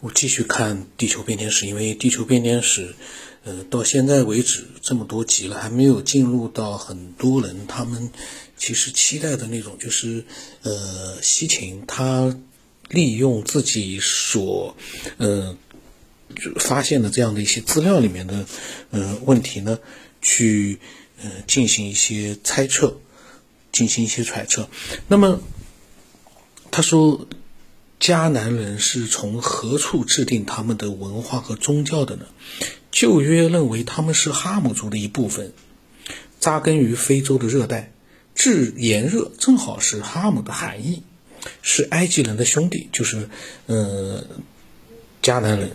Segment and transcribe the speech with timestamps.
[0.00, 2.88] 我继续看《地球变天史》，因为《地球变天史》，
[3.44, 8.10] 呃，到现在为止这么多集了，还没有进入到很多人他们
[8.58, 10.22] 其实期待的那种，就是
[10.62, 12.38] 呃，西秦他
[12.90, 14.76] 利用自己所
[15.16, 15.56] 呃
[16.58, 18.44] 发现的这样的一些资料里面的
[18.90, 19.78] 呃问题呢，
[20.20, 20.78] 去
[21.22, 23.00] 呃进行一些猜测，
[23.72, 24.68] 进行一些揣测。
[25.08, 25.40] 那么
[26.70, 27.26] 他说。
[27.98, 32.26] 迦南人是从何处制定他们的文化和宗教的呢？
[32.90, 35.52] 旧约认为他们是哈姆族的一部分，
[36.38, 37.92] 扎根于非洲的热带，
[38.34, 41.02] 至炎热正好是哈姆的含义，
[41.62, 43.28] 是埃及人的兄弟，就是
[43.66, 44.24] 呃
[45.22, 45.72] 迦南人。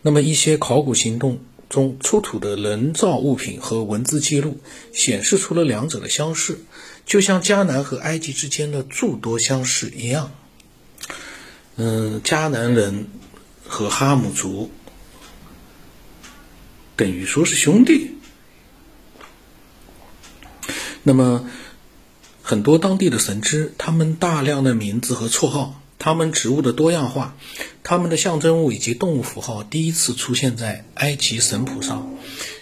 [0.00, 4.58] 那么一些考古行动中出土的人造物品和文字记录
[4.92, 6.64] 显示出了两者的相似，
[7.04, 10.32] 就像迦南和埃及之间的诸多相似一样。
[11.84, 13.08] 嗯，迦南人
[13.66, 14.70] 和哈姆族
[16.94, 18.12] 等于说是兄弟。
[21.02, 21.44] 那么，
[22.40, 27.36] 很多当地的神祗，他们大量的名字和绰号，他们植物的多样化，
[27.82, 32.14] 他们的象征物以及动物符号，第一次出现在埃及神谱上，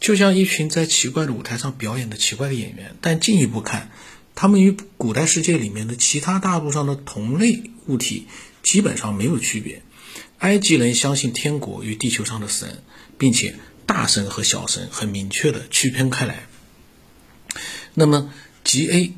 [0.00, 2.96] 就像一群在奇怪的舞台上表演的奇怪的演员。
[3.02, 3.90] 但进一步看，
[4.34, 8.26] 他们与古代世界里面的其他大陆上的同类物体。
[8.62, 9.82] 基本上没有区别。
[10.38, 12.82] 埃及人相信天国与地球上的神，
[13.16, 13.54] 并且
[13.86, 16.46] 大神和小神很明确的区分开来。
[17.94, 18.32] 那么
[18.64, 19.14] ，G.A.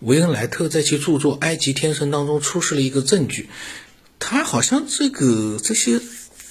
[0.00, 3.48] 维恩莱特在其著作《埃及天神》当中出示了一个证据，
[4.18, 6.00] 他好像这个这些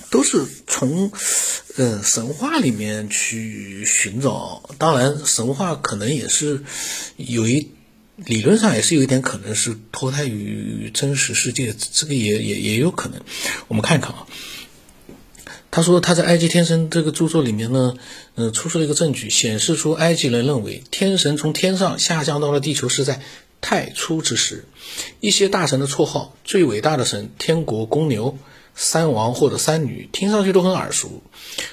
[0.10, 1.12] 都是从
[1.76, 4.70] 呃神话里面去寻找。
[4.80, 6.64] 当然，神话可能也是
[7.18, 7.72] 有一。
[8.16, 13.22] 理论上也是有一点可能是脱胎于真实世界，这个也也也有可能。
[13.68, 14.26] 我们看看啊，
[15.70, 17.96] 他说他在《埃及天神》这个著作里面呢，
[18.36, 23.22] 嗯，出示了一个证据，显示出埃及人认为天神从天上下降到了地球是在
[23.60, 24.64] 太初之时。
[25.20, 28.38] 一些大神的绰号，最伟大的神天国公牛。
[28.76, 31.24] 三王或者三女听上去都很耳熟，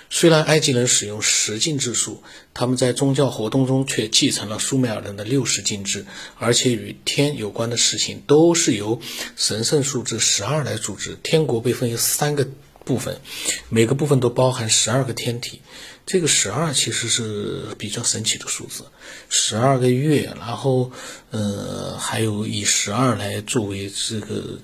[0.08, 2.22] 虽然埃及人使用十进制数，
[2.54, 6.06] 他们在宗教活动中却继承了苏美尔人的六十进制，
[6.38, 9.00] 而且与天有关的事情都是由
[9.36, 11.16] 神圣数字十二来组织。
[11.24, 12.46] 天国被分为三个
[12.84, 13.20] 部分，
[13.68, 15.62] 每个部分都包含十二个天体。
[16.04, 18.86] 这个十二其实是比较神奇的数字，
[19.28, 20.90] 十二个月，然后，
[21.30, 24.58] 呃，还有以十二来作为这个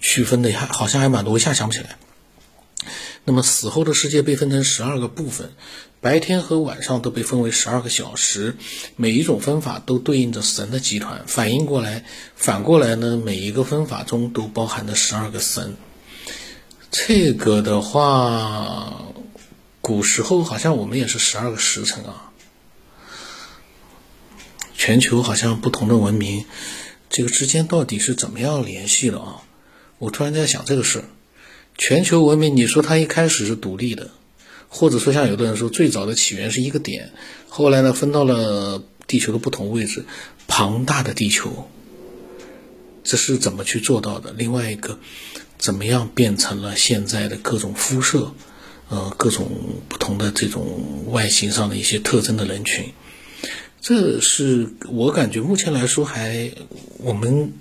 [0.00, 1.98] 区分的，还好像还蛮多，一下想不起来。
[3.24, 5.50] 那么死后的世界被分成十二个部分，
[6.00, 8.54] 白天和晚上都被分为十二个小时，
[8.94, 11.24] 每一种分法都对应着神的集团。
[11.26, 12.04] 反应过来，
[12.36, 15.76] 反过来呢，每一个分法中都包含着十二个神。
[16.90, 19.04] 这个的话。
[19.80, 22.30] 古时候好像我们也是十二个时辰啊，
[24.76, 26.44] 全球好像不同的文明，
[27.08, 29.42] 这个之间到底是怎么样联系的啊？
[29.98, 31.04] 我突然在想这个事儿。
[31.78, 34.10] 全球文明，你说它一开始是独立的，
[34.68, 37.12] 或者说像有的人说最早的起源是一个点，
[37.48, 40.04] 后来呢分到了地球的不同位置，
[40.48, 41.70] 庞大的地球，
[43.04, 44.34] 这是怎么去做到的？
[44.36, 44.98] 另外一个，
[45.58, 48.34] 怎么样变成了现在的各种肤色？
[48.90, 49.50] 呃，各种
[49.86, 52.94] 不同的这种外形上的一些特征的人群，
[53.82, 56.52] 这是我感觉目前来说还
[56.96, 57.52] 我们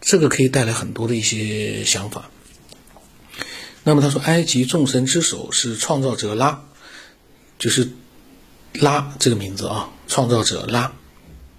[0.00, 2.30] 这个可以带来很多的一些想法。
[3.82, 6.64] 那么他说，埃及众神之首是创造者拉，
[7.58, 7.90] 就是
[8.72, 10.94] 拉这个名字啊，创造者拉，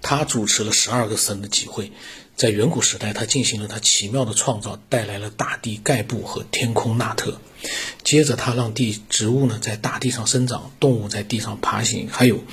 [0.08, 1.90] 他主持了十二个神的集会。
[2.36, 7.40] 在远古时代，他进行了他奇妙的创造，带来了大地盖布和天空纳特。
[8.04, 12.44] 接着，他让地植物呢在大地上生长，动物在地上爬行，还有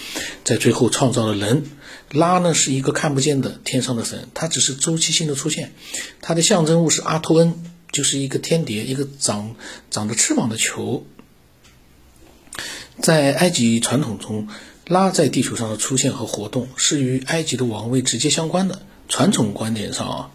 [0.43, 1.63] 在最后创造了人。
[2.09, 5.73] 拉呢是一个看不见的天上的神，他只是周期性的出现。
[6.21, 7.53] 他的象征物是阿托恩，
[7.91, 9.55] 就是一个天蝶，一个长
[9.91, 11.05] 长着翅膀的球。
[13.03, 14.47] 在埃及传统中，
[14.87, 18.81] 拉在地球上的出现和活动是与埃及的王位直接相关的。
[19.09, 20.31] 传统观点上啊，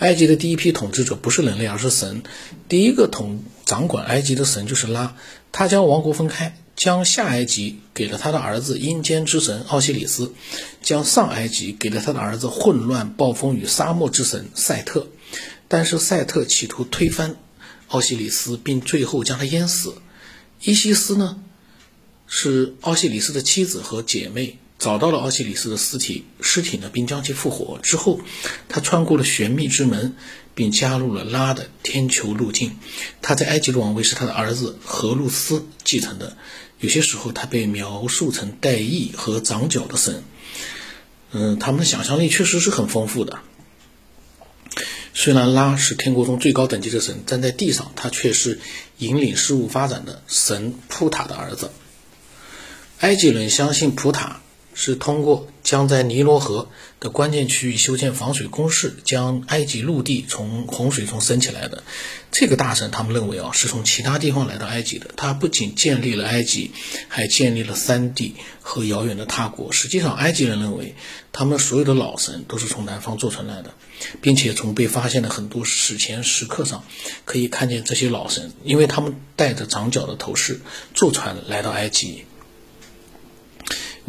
[0.00, 2.22] 埃及的第一批统治者不是人类，而是神。
[2.68, 5.16] 第一个统掌管埃及的神就是拉，
[5.50, 10.34] 他将王国分开，将下埃及给了他的儿子阴间之神奥西里斯，
[10.82, 15.06] 将上埃及给了他的儿子混乱、暴风与沙漠之神赛特。
[15.68, 17.36] 但是赛特企图推翻
[17.88, 19.94] 奥西里斯，并最后将他淹死。
[20.62, 21.38] 伊西斯呢，
[22.30, 24.56] 是奥西里斯的妻子和姐妹。
[24.78, 28.18] 找到了奥西里斯的尸体，尸体呢，并将其复活之后，
[28.66, 30.14] 他穿过了玄秘之门，
[30.54, 32.78] 并加入了拉的天球路径。
[33.20, 36.34] 他在埃及的王位是他的儿子荷鲁斯继承的。
[36.78, 40.24] 有些时候他被描述成带翼和长角的神。
[41.32, 43.40] 嗯，他们的想象力确实是很丰富的。
[45.12, 48.58] 虽然拉是天国中最高等级的神，站在地上，他却是
[48.96, 51.70] 引领事物发展的神普塔的儿子。
[53.00, 54.40] 埃及人相信普塔。
[54.72, 56.68] 是通过将在尼罗河
[57.00, 61.82] 的关键区域修建防水工事，将埃及陆地从洪水中升起来的。
[62.30, 65.10] 这个大神，他们认为啊，是从其他地方来到埃及的。
[65.16, 66.70] 他不仅建立了埃及，
[67.08, 69.70] 还建立了三地和遥远的他国。
[69.72, 70.94] 实际上，埃及人认为，
[71.32, 73.74] 他们所有的老神都是从南方做出来的，
[74.22, 76.84] 并且从被发现的很多史前石刻上
[77.26, 80.60] 可以看见这些老神，因为他们带着长角的头饰，
[80.94, 82.24] 坐船来到埃及。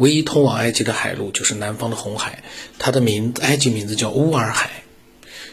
[0.02, 2.42] 唯一通往埃及的海路就是南方的红海，
[2.76, 4.82] 它的名埃及名字叫乌尔海。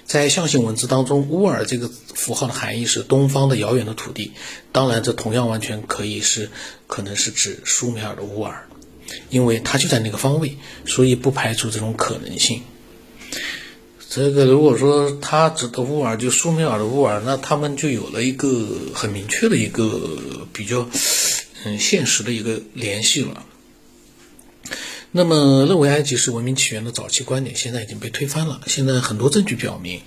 [0.05, 4.31] 在象形文字当中，乌尔这个符号的含义是东方的遥远的土地。
[4.71, 6.49] 当然，这同样完全可以是，
[6.87, 8.67] 可能是指苏美尔的乌尔，
[9.29, 12.63] 因为它就在那个方位，所以不排除这种可能性。
[14.09, 20.17] 这个如果说它指的乌尔就苏美尔的乌尔，那他们就有了一个很明确的一个
[20.51, 20.89] 比较
[21.65, 23.45] 嗯现实的一个联系了。
[25.11, 28.61] 那么，认为埃及是文明起源的早期观点，现在已经被推翻了。
[28.67, 30.01] 现在很多证据表明，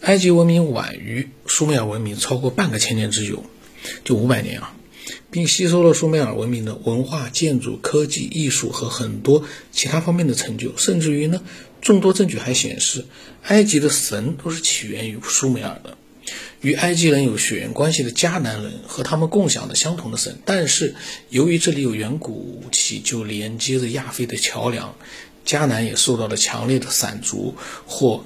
[0.00, 3.44] 埃及文明晚于苏美尔文明超过半个千年之久，
[4.02, 4.74] 就五百年啊，
[5.30, 10.76] 并吸收了苏美尔文明的文化、建筑、科技、艺术和很多其他方面的成就。
[10.76, 11.42] 甚至于呢，
[11.80, 13.04] 众多证据还显示，
[13.44, 15.96] 埃及的神都是起源于苏美尔的。
[16.60, 20.94] 与埃及人有血缘关系的迦南人和他们共享的相同的神，但是
[21.28, 24.94] 由于这里有远古起就连接着亚非的桥梁，
[25.46, 27.54] 迦南也受到了强烈的闪族
[27.86, 28.24] 或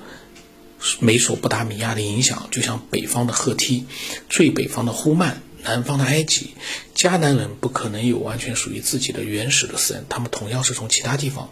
[0.99, 3.87] 美索不达米亚的影响，就像北方的赫梯、
[4.29, 6.51] 最北方的呼曼、南方的埃及。
[6.95, 11.51] 迦南人不可能有完全属于自己的原始的神，他们同样是从其他地方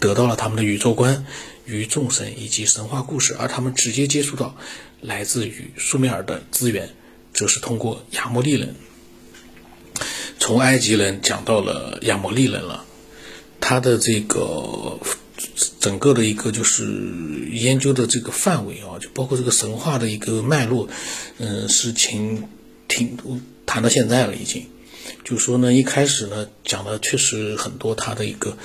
[0.00, 1.24] 得到了他们的宇宙观、
[1.64, 4.56] 与众神以及神话故事，而他们直接接触到。
[5.04, 6.88] 来自于苏美尔的资源，
[7.34, 8.74] 则是通过亚摩利人，
[10.40, 12.86] 从埃及人讲到了亚摩利人了。
[13.60, 14.98] 他的这个
[15.78, 20.88] 整个的一个就是研究的这个范围啊，就包括这个神话的一个脉络，
[21.36, 22.48] 嗯，是挺
[22.88, 23.18] 挺
[23.66, 24.66] 谈到现在了已经。
[25.22, 28.56] 就说呢，一开始呢讲的确实很多他的一个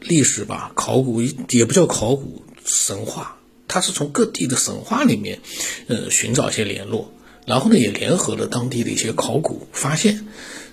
[0.00, 3.36] 历史吧，考古也不叫考古，神话。
[3.70, 5.38] 他是从各地的神话里面，
[5.86, 7.12] 呃，寻找一些联络，
[7.46, 10.26] 然后呢，也联合了当地的一些考古发现，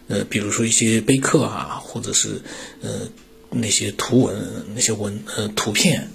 [0.07, 2.41] 呃，比如说一些碑刻啊，或者是
[2.81, 3.07] 呃
[3.51, 4.35] 那些图文、
[4.73, 6.09] 那些文呃图片，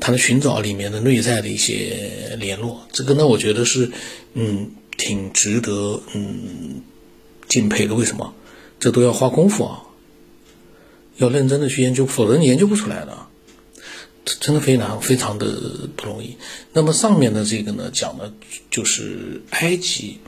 [0.00, 3.92] 他的寻找里面的内在的一些联络，这个呢，我觉得是
[4.34, 6.82] 嗯挺值得嗯
[7.48, 7.94] 敬佩的。
[7.94, 8.34] 为什么？
[8.80, 9.82] 这都要花功夫啊，
[11.16, 13.16] 要认真的去研究，否则你研究不出来的。
[14.40, 16.36] 真的非常非常的不容易。
[16.72, 18.32] 那么上面的这个呢，讲的
[18.70, 20.18] 就是埃及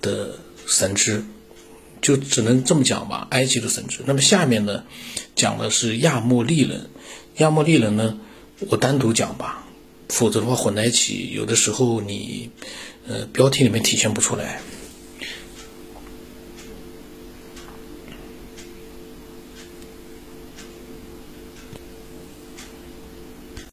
[0.00, 1.22] 的神祗，
[2.00, 3.28] 就只能这么讲吧。
[3.30, 3.98] 埃及的神祗。
[4.06, 4.84] 那么下面呢，
[5.34, 6.88] 讲的是亚莫利人。
[7.36, 8.18] 亚莫利人呢，
[8.70, 9.66] 我单独讲吧，
[10.08, 12.50] 否则的话混在一起，有的时候你
[13.06, 14.62] 呃标题里面体现不出来。